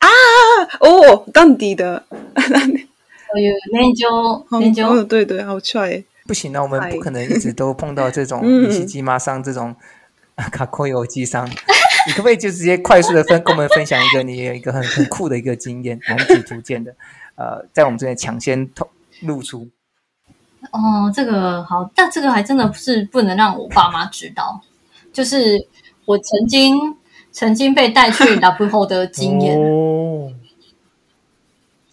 [0.00, 0.08] 啊，
[0.80, 6.02] 哦，当地的，有年久年久，对对，好帅。
[6.26, 9.74] 不行啊，我们不可能一直都碰到这种米西基马上这种
[10.52, 11.48] 卡扣油机商。
[12.06, 16.94] 你可不可以就直接快速的分跟我们分享一个你有一个很很酷的一个经验， 男子图鉴的，
[17.34, 18.88] 呃，在我们这边抢先透
[19.22, 19.68] 露出。
[20.72, 24.60] 哦，这个好，但这个还真的是不能让我爸妈知道。
[25.12, 25.66] 就是
[26.04, 26.96] 我曾经
[27.32, 29.89] 曾经被带去拉布后的经验，哦、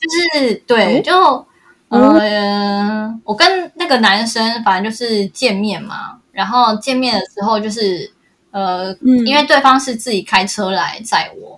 [0.07, 1.45] 就是对，就。
[1.89, 8.11] 呃，我跟那个男生反正就是见面嘛，然后见面的时候就是
[8.51, 11.57] 呃，嗯、因为对方是自己开车来载我，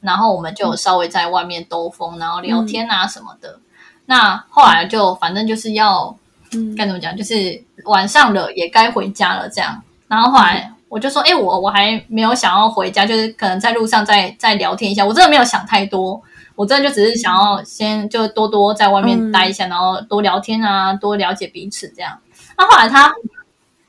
[0.00, 3.50] 然后我们就稍微在外面兜风，然后聊天啊什么的。
[3.50, 3.60] 嗯、
[4.06, 6.16] 那后来就反正就是要、
[6.54, 9.82] 嗯、该怎么讲，就是晚上了也该回家了这样。
[10.08, 15.04] 然后后来我就说，哎，我我还没有想要回家，就是可能在路上再再聊天一下。
[15.04, 16.18] 我真的没有想太多。
[16.56, 22.18] 我真的就只是想要先就多多在外面待一下，嗯、然后多聊天啊，多了解彼此这样。
[22.56, 23.12] 那后来他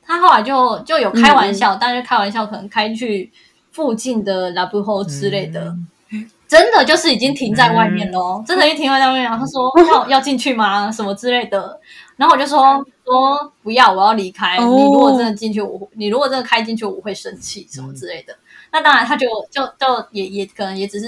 [0.06, 3.32] 他后来就就有开玩笑，但是、嗯、开玩笑可能开去
[3.72, 5.74] 附近的拉布后之类的，
[6.12, 9.22] 嗯、 真的就是已经停在外面咯，嗯、真的已经停在外面。
[9.22, 10.92] 然后他说要 要进去吗？
[10.92, 11.80] 什么之类的。
[12.16, 14.56] 然后我就说说不要，我要离开。
[14.58, 18.32] 哦、你如果真的进去，我你如果真的开进去，我会生气什么之类的。
[18.34, 18.38] 嗯、
[18.72, 21.06] 那当然，他就就就也也可能也只是。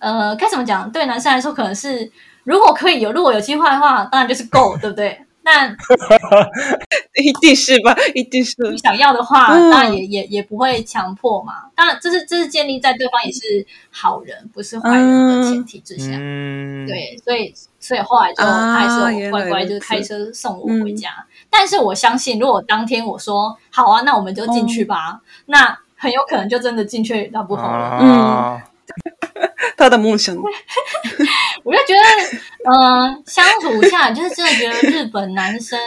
[0.00, 0.90] 哦呃，该怎么讲？
[0.90, 2.10] 对男生来说，可能是
[2.44, 5.20] 如果可以有，如果有机会的话，当然就是够，对不对？
[5.42, 5.74] 那
[7.22, 8.54] 一定是吧，一定是。
[8.70, 11.64] 你想要的话，当然也也也不会强迫嘛。
[11.74, 16.10] 当然，这是这是建立在对方也是好人，不是坏人的前提之下。
[16.12, 21.08] 嗯，对，所以所以后来就还是乖乖就是开车送我回家。
[21.48, 27.98] 但是我相信，如果当天我说好啊，那我们就进去吧，那很有可能就真的进去那不好了。
[28.02, 28.60] 嗯。
[29.76, 30.36] 他的梦想，
[31.64, 35.78] 我就觉得，嗯、呃，相处下 就是真的觉得日本男生，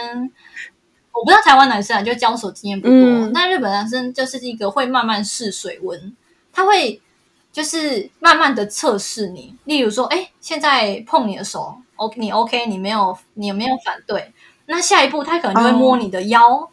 [1.12, 6.16] 我不知道台湾男生啊，就交手经验不多，嗯、但日本男生就是一个会慢慢试水温，
[6.52, 7.00] 他会
[7.52, 14.32] 就是慢慢的测试你，例如说，哎，现在碰你的手，OK，你 OK，你没有，你有没有反对？
[14.66, 16.68] 那下一步他可能就会摸你的腰，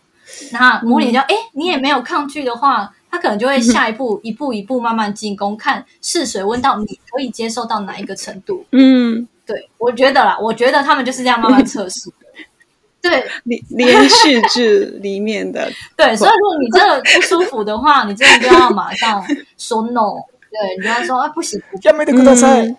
[0.52, 2.96] 那、哦、摸你的腰，哎、嗯，你也没有抗拒的话。
[3.12, 8.66] 他可能就会下一步，一步一步慢慢进攻，看试水温到你可以接受到哪一个程度。
[8.72, 12.10] 嗯，对，我觉得啦，我觉得他们就是这样慢慢测试。
[13.02, 15.70] 对，连连续剧里面的。
[15.98, 19.22] 对，所以如果你真的不舒服的话，你真的就要马上
[19.58, 20.16] 说 no。
[20.52, 22.62] 对，你就要说啊，不行，要没得跟他赛。
[22.62, 22.76] 对，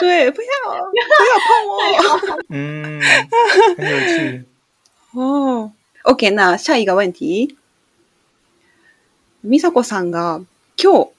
[0.00, 2.38] 对，不要，不要碰我。
[2.50, 3.00] 嗯，
[3.76, 4.44] 很有趣。
[5.12, 5.70] 哦
[6.02, 7.56] ，OK，那下一个问题。
[9.46, 10.40] 美佐子さんが
[10.76, 11.10] 今日、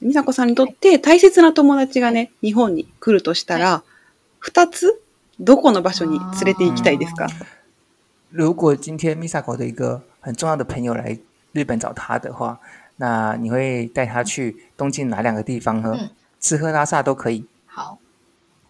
[0.00, 3.82] 美佐子さんにとって大切な友达がね、日本に来るとしたら、
[4.38, 5.02] 二つ
[5.40, 7.28] どこの场所に连れて行きたいですか？
[8.30, 11.18] 如果今天美佐子的一个很重要的朋友来
[11.52, 12.60] 日本找他的话，
[12.98, 15.96] 那你会带他去东京哪两个地方呢？
[15.98, 17.44] 嗯、吃喝拉撒都可以。
[17.66, 17.98] 好，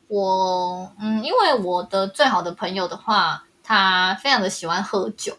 [0.08, 5.36] 我嗯，因为我的最好的朋友的话，他非常的喜欢喝酒。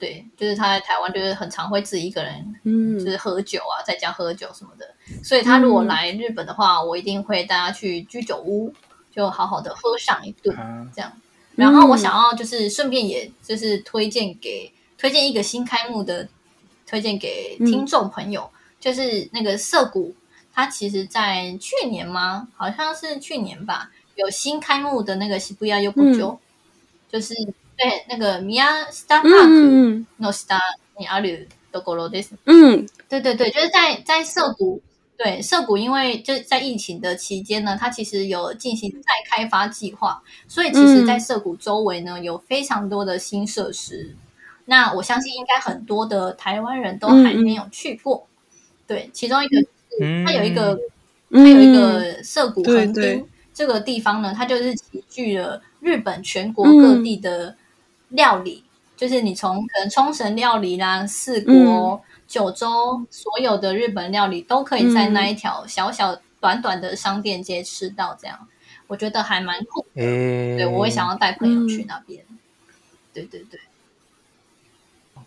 [0.00, 4.94] 对，就是他在台湾，就是很常会自己一个人，嗯，就是喝酒啊，在家喝酒什么的。
[5.22, 8.72] 所以他如果来日本的话，嗯、我一定会带他去居酒屋，
[9.14, 10.56] 就好好的喝上一顿，
[10.96, 11.12] 这样。
[11.54, 16.26] 然后我想要就是顺便，也就是推荐给推荐一个新开幕的，
[16.86, 20.14] 推荐给听众朋友，嗯、就是那个涩谷，
[20.54, 22.48] 它其实在去年吗？
[22.56, 26.38] 好像是去年吧，有新开幕的那个涩谷横丁，
[27.10, 27.34] 就是
[27.79, 28.55] 对那个宫
[28.91, 30.59] 下パークの下
[30.97, 32.35] にあるところです。
[32.45, 34.81] 嗯，对对对，就是在在涩谷。
[35.17, 44.13] 对，涩谷因为就在疫情的期间呢，它其实有进行再开发计划，所以其实，在涩谷周围呢，有非常多的新设施。
[44.65, 48.27] 那我相信，应该很多的台湾人都还没有去过。
[48.85, 50.77] 对，其中一个是它有一个，
[51.31, 57.55] 它有一个涩谷横丁这个地方呢，它就是集聚了日本全国各地的
[58.09, 58.63] 料理，
[58.97, 62.01] 就是你从可能冲绳料理啦、四国。
[62.27, 68.47] 九州所有的日本料理都可以在那一条小小短短的商店街吃到，这样、嗯、
[68.87, 70.01] 我觉得还蛮酷的。
[70.01, 72.25] 欸、对，我会想要带朋友去那边。
[72.27, 72.39] 嗯、
[73.13, 73.59] 对对对，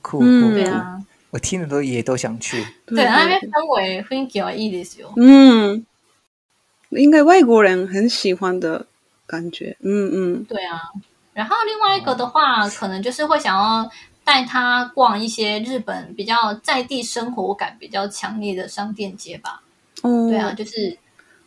[0.02, 1.00] 酷酷、嗯、对啊！
[1.30, 2.66] 我听了都也都想去。
[2.84, 5.12] 对，对那边氛围雰围还いいですよ。
[5.16, 5.86] 嗯，
[6.90, 8.86] 应该外国人很喜欢的
[9.24, 9.76] 感觉。
[9.82, 10.90] 嗯嗯，对啊。
[11.33, 13.89] 然后另外一个的话，可能就是会想要。
[14.25, 19.61] 带他逛一些日本比较在地生活感比较强烈的商店街吧。
[20.01, 20.97] 嗯，对啊，就是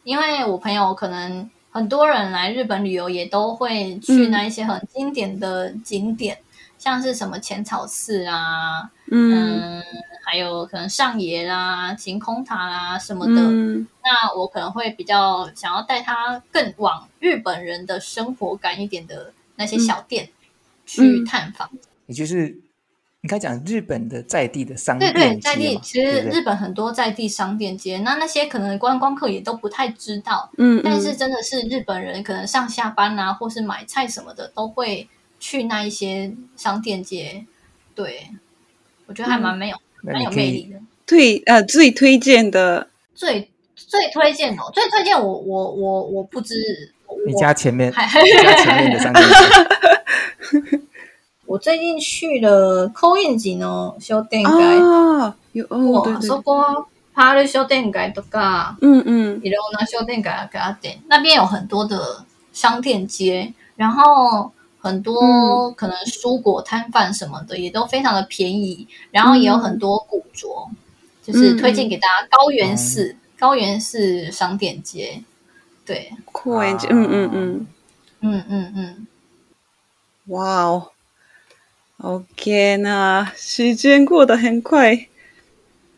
[0.05, 6.44] 因为我朋友可能很多人来日本旅游也都会去那一些很经典的景点，嗯、
[6.77, 9.83] 像是什么浅草寺啊，嗯，嗯，
[10.22, 13.40] 还有可能上野啦、晴空塔啦什么的。
[13.40, 20.29] 嗯、那我可能会比较想要带他更往日本人的生活感一点的那些小店
[20.85, 21.71] 去探访，
[22.07, 22.59] 也就是。
[23.23, 35.09] 你刚讲日本的在地的商店街，对对，在地其实日本很多在地商店街，对对，那那些可能观光客也都不太知道，嗯，嗯，但是真的是日本人可能上下班啊，或是买菜什么的，都会
[35.40, 37.45] 去那一些商店街。
[37.97, 38.31] 对，
[39.07, 40.79] 我觉得还蛮没有，蛮、嗯、有魅力的。
[41.05, 46.55] 推呃最推荐的最最推荐哦，最推荐我我我我不知
[47.26, 50.82] 你家前面，你家前面的商店 街。
[51.45, 70.69] 我最近去了高円寺の商店街啊，有哦，对对对，そこパール商店街とか，嗯嗯，いろんな商店街があって，那边有很多的商店街，然后很多可能蔬果摊贩什么的也都非常的便宜，然后也有很多古着，
[71.21, 75.21] 就是推荐给大家高圆寺，高圆寺商店街，
[75.87, 77.66] 对，高圆寺，嗯嗯嗯，
[78.20, 79.07] 嗯嗯嗯，
[80.27, 80.90] 哇哦。
[81.99, 85.07] OK，那时间过得很快。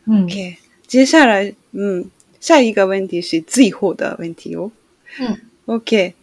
[0.07, 4.71] OK，接下来，嗯，下一个问题是最后的问题哦。
[5.19, 6.13] 嗯，OK，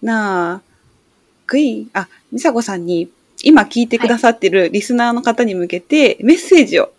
[0.00, 0.60] 那
[1.46, 3.08] 可以あ、美佐子さんに
[3.42, 6.92] 今闻いてくださってるリスナーの方に向けてメッセージを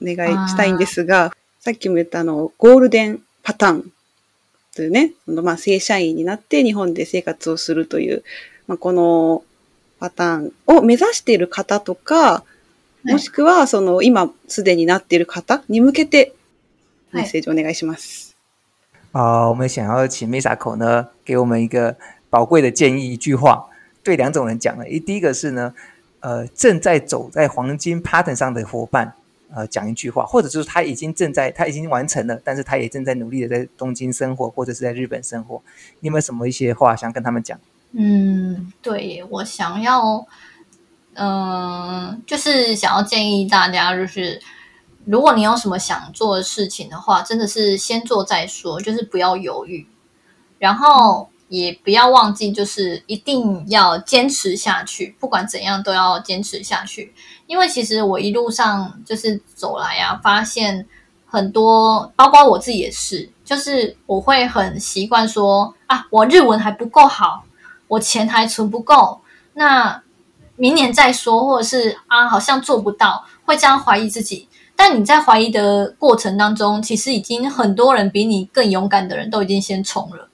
[0.00, 3.92] お愿いしたいんですが、さっきも言ったあのゴールデンパターン
[4.74, 8.24] というね、まあ正社员になって日本で生活をするという、
[8.66, 9.42] まあ、この
[10.00, 12.44] パターンを目指している方とか、
[13.04, 16.34] もしくは、その、今すでになっている方に向けて、
[17.12, 18.34] メッセージお愿いします。
[19.12, 21.96] 啊，我们想要请 Misako 呢，给我们一个
[22.30, 23.66] 宝贵的建议，一句话，
[24.02, 24.88] 对两种人讲的。
[24.88, 25.72] 一第一个是呢，
[26.20, 29.14] 呃，正在走在黄金 pattern 上的伙伴，
[29.54, 35.62] 呃，讲一句话，或者就是他已经正在，他已经完成了，但是他也正在努力的在东京生活，或者是在日本生活。
[36.00, 37.58] 你有没有什么一些话想跟他们讲？
[37.92, 40.26] 嗯，对，我想要，
[41.14, 44.40] 嗯、就是想要建议大家，就是
[45.04, 49.86] 如果你有什么想做的事情的话，真的是先做再说，就是不要犹豫，
[50.58, 57.12] 然后也不要忘记，就是一定要坚持下去，不管怎样都要坚持下去。
[57.46, 60.86] 因为其实我一路上就是走来啊，发现
[61.26, 67.44] 很多，包括我自己也是，就是我会很习惯说啊，我日文还不够好。
[67.86, 69.20] 我钱还存不够，
[69.52, 70.02] 那
[70.56, 74.48] 明年再说，或者是啊，好像做不到，会这样怀疑自己。
[74.74, 80.28] 但你在怀疑的过程当中，其实已经很多人比你更勇敢的人都已经先冲了。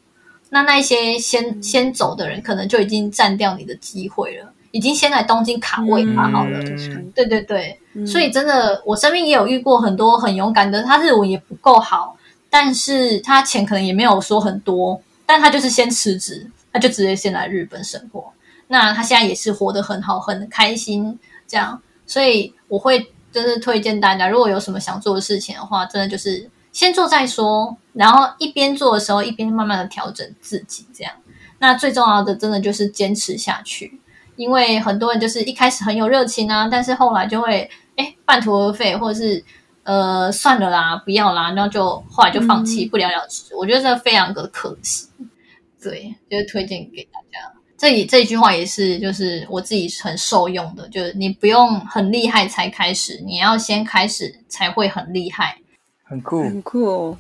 [0.51, 6.59] 那那一些先先走的人，可能就已经占掉你的机会了，已经先来东京卡位卡好了。
[6.61, 12.17] 嗯、对对对，嗯、所以真的，我身边也有遇过很多很勇敢的，他日文也不够好，
[12.51, 16.51] 但是他钱可能也没有说很多，但他就是先辞职。
[16.73, 18.33] 他就直接先来日本生活，
[18.69, 31.13] 那他现在也是活得很好，很开心，这样，所以我会就是推荐大家，如果有什么想做的事情的话，真的就是先做再说，然后一边做的时候，一边慢慢的调整自己，这样。
[31.59, 34.01] 那最重要的，真的就是坚持下去，
[34.37, 39.45] 因为很多人就是一开始很有热情啊，但是后来就会哎半途而废，或者是
[39.83, 43.53] 呃算了啦，不要啦，然后就后来就放弃，不了了之。
[43.53, 45.09] 嗯、我觉得这非常的可惜。
[45.83, 47.53] 对，就是推荐给大家。
[47.77, 55.59] 这里这一句话也是，就是我自己很受用的，就是你不用很厉害才开始，你要先开始才会很厉害。
[56.11, 57.19] 很酷，很酷哦。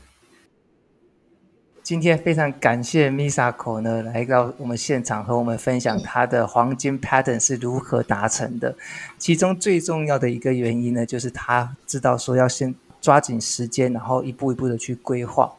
[1.80, 8.74] 今天非常感谢 Misako 呢来到我们现场和我们分享他的黄金 pattern 是如何达成的。
[9.16, 15.52] 其中最重要的一个原因呢，就是他知道说要先抓紧时间，然后一步一步的去规划。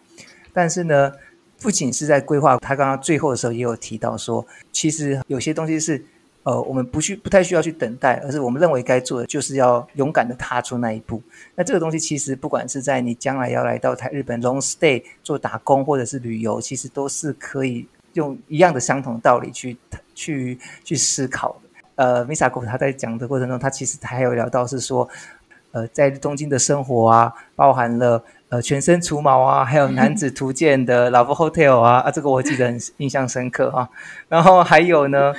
[0.51, 1.13] 但是呢，
[1.61, 6.03] 不仅是在规划，他刚刚最后的时候也有提到说，其实有些东西是。
[6.43, 11.21] 呃，我们不去，不太需要去等待，而是我们认为该做的，就是要勇敢的踏出那一步。
[11.53, 19.77] 那这个东西其实不管是在你将来要来到台日本 long stay 做打工或者是旅游，其实都是可以用一样的相同道理去
[20.15, 21.69] 去去思考的。
[22.03, 25.07] 呃，Misako 他在讲的过程中，他其实还有聊到是说，
[25.73, 33.87] 呃，在东京的生活啊，包含了呃全身除毛啊，还有 男子图鉴的 Love Hotel 啊，啊，这个我记得很 印象深刻啊。
[34.27, 35.31] 然后还有呢。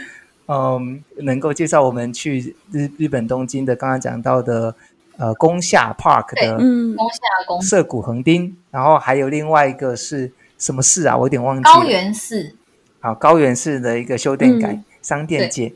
[0.46, 4.74] 嗯，能够介绍我们去日日本东京的，刚刚讲到的
[5.16, 11.16] 呃宫下 Park 的，嗯，宫下宫涩谷横丁，然后还有另外一个是什么寺啊？
[11.16, 11.74] 我有点忘记了。
[11.74, 12.54] 高原寺。
[13.00, 15.72] 好，高原寺的一个修电改、嗯、商店街。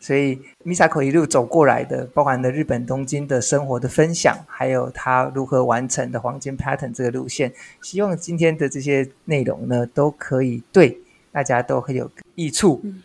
[0.00, 7.52] 所以 Misako 一路走过来的，包含了日本东京的生活的分享，还有他如何完成的黄金 Pattern 这个路线。
[7.82, 11.00] 希望今天的这些内容呢，都可以对
[11.32, 12.80] 大家都很有益处。
[12.84, 13.02] 嗯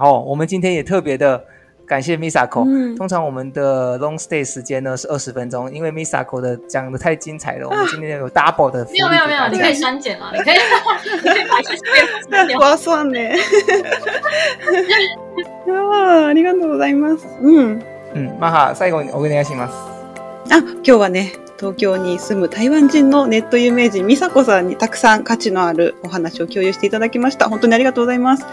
[0.00, 1.44] 好，我们今天也特别的
[1.84, 2.62] 感谢 Misako。
[2.64, 8.86] 嗯，通常我们的 long stay 时间呢是二十分钟，因为 Misako 的讲的太精彩了，啊、我们今天有 double 的。
[8.92, 10.54] 没有没有没有，你可以删减了，你可以，
[11.20, 12.56] 你可以把一些。
[12.56, 13.18] 划算呢。
[15.66, 17.26] 啊，ありがとうございます。
[17.42, 17.82] 嗯
[18.14, 19.74] 嗯，マハ最后にお愿いします。
[20.54, 27.48] あ、今日はね、东京に住む台湾人のネット有名人 Misako さんにたくさん価値のあるお话を共有していただきました。
[27.48, 28.46] 本当にありがとうございます。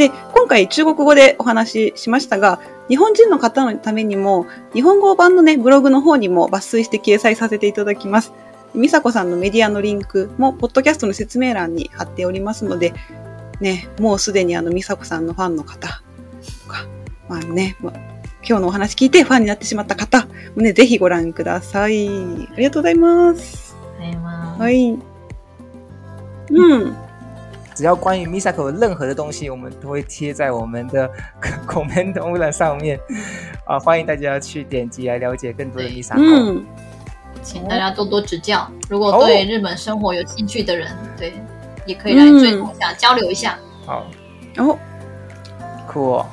[0.00, 8.32] で、今回中国语でお话ししましたが、日本人の方のためにも、日本语版のね、ブログの方にも抜粋して掲载させていただきます。
[8.74, 12.94] 美佐子さんのメディアのリンクも、ポッドキャストの说明栏に贴っておりますので、
[13.60, 16.02] ね、もうすでにあの、美佐子さんのファンの方
[16.64, 16.86] とか、
[17.28, 17.92] まあね、まあ、
[18.42, 20.26] 今日のお话闻いてファンになってしまった方
[20.56, 22.08] もね、ぜひご覧ください。
[22.08, 23.76] ありがとうございます。
[24.58, 24.98] はい。
[26.52, 27.09] うん。
[27.74, 31.10] 只要关于 Misako 任何的东西，我们都会贴在我们的
[31.66, 32.98] comment 栏上面
[33.64, 36.16] 啊，欢迎大家去点击来了解更多的 Misako。
[36.18, 36.64] 嗯，
[37.42, 38.68] 请大家多多指教。
[38.88, 41.32] 如果对日本生活有兴趣的人，哦、对，
[41.86, 43.58] 也可以来追踪一下，嗯、交流一下。
[43.86, 44.06] 好，
[44.58, 44.78] 哦，
[45.86, 46.26] 酷哦。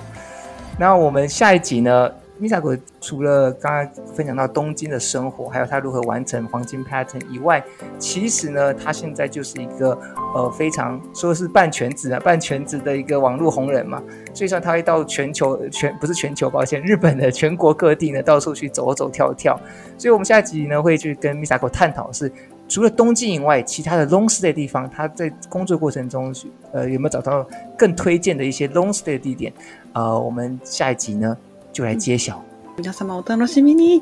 [0.78, 2.12] 那我们下一集呢
[2.42, 7.64] ？Misako 除了刚刚分享到东京的生活，还有他如何完成黄金 pattern 以外，
[7.98, 9.98] 其实呢，他现在就是一个
[10.36, 14.02] 呃非常说是半全职啊，半全职的一个网络红人嘛。
[14.34, 19.60] 所以说他会到全球全不是全球，抱歉，日本的全国各地呢到处去走走跳跳。
[19.98, 22.32] 所以我们下一集呢会去跟 Misa 探讨是
[22.70, 26.36] 除了东京以外，其他的 long stay 地方，他在工作过程中
[26.72, 29.52] 呃有没有找到更推荐的一些 long stay 的地点？
[29.94, 31.36] 呃，我们下一集呢？
[31.78, 32.44] 就来揭晓。
[32.76, 34.02] 皆様お楽しみに。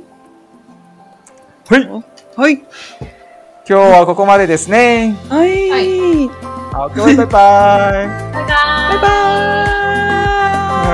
[1.67, 1.85] はい。
[2.37, 2.53] はい。
[2.53, 2.65] 今
[3.67, 5.13] 日はここまでですね。
[5.27, 5.69] はい。
[5.69, 5.83] はい。
[6.29, 7.25] OK、バイバイ。
[7.25, 7.33] バイバ
[7.91, 8.07] イ。
[8.07, 9.01] バイ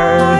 [0.07, 0.30] バイ。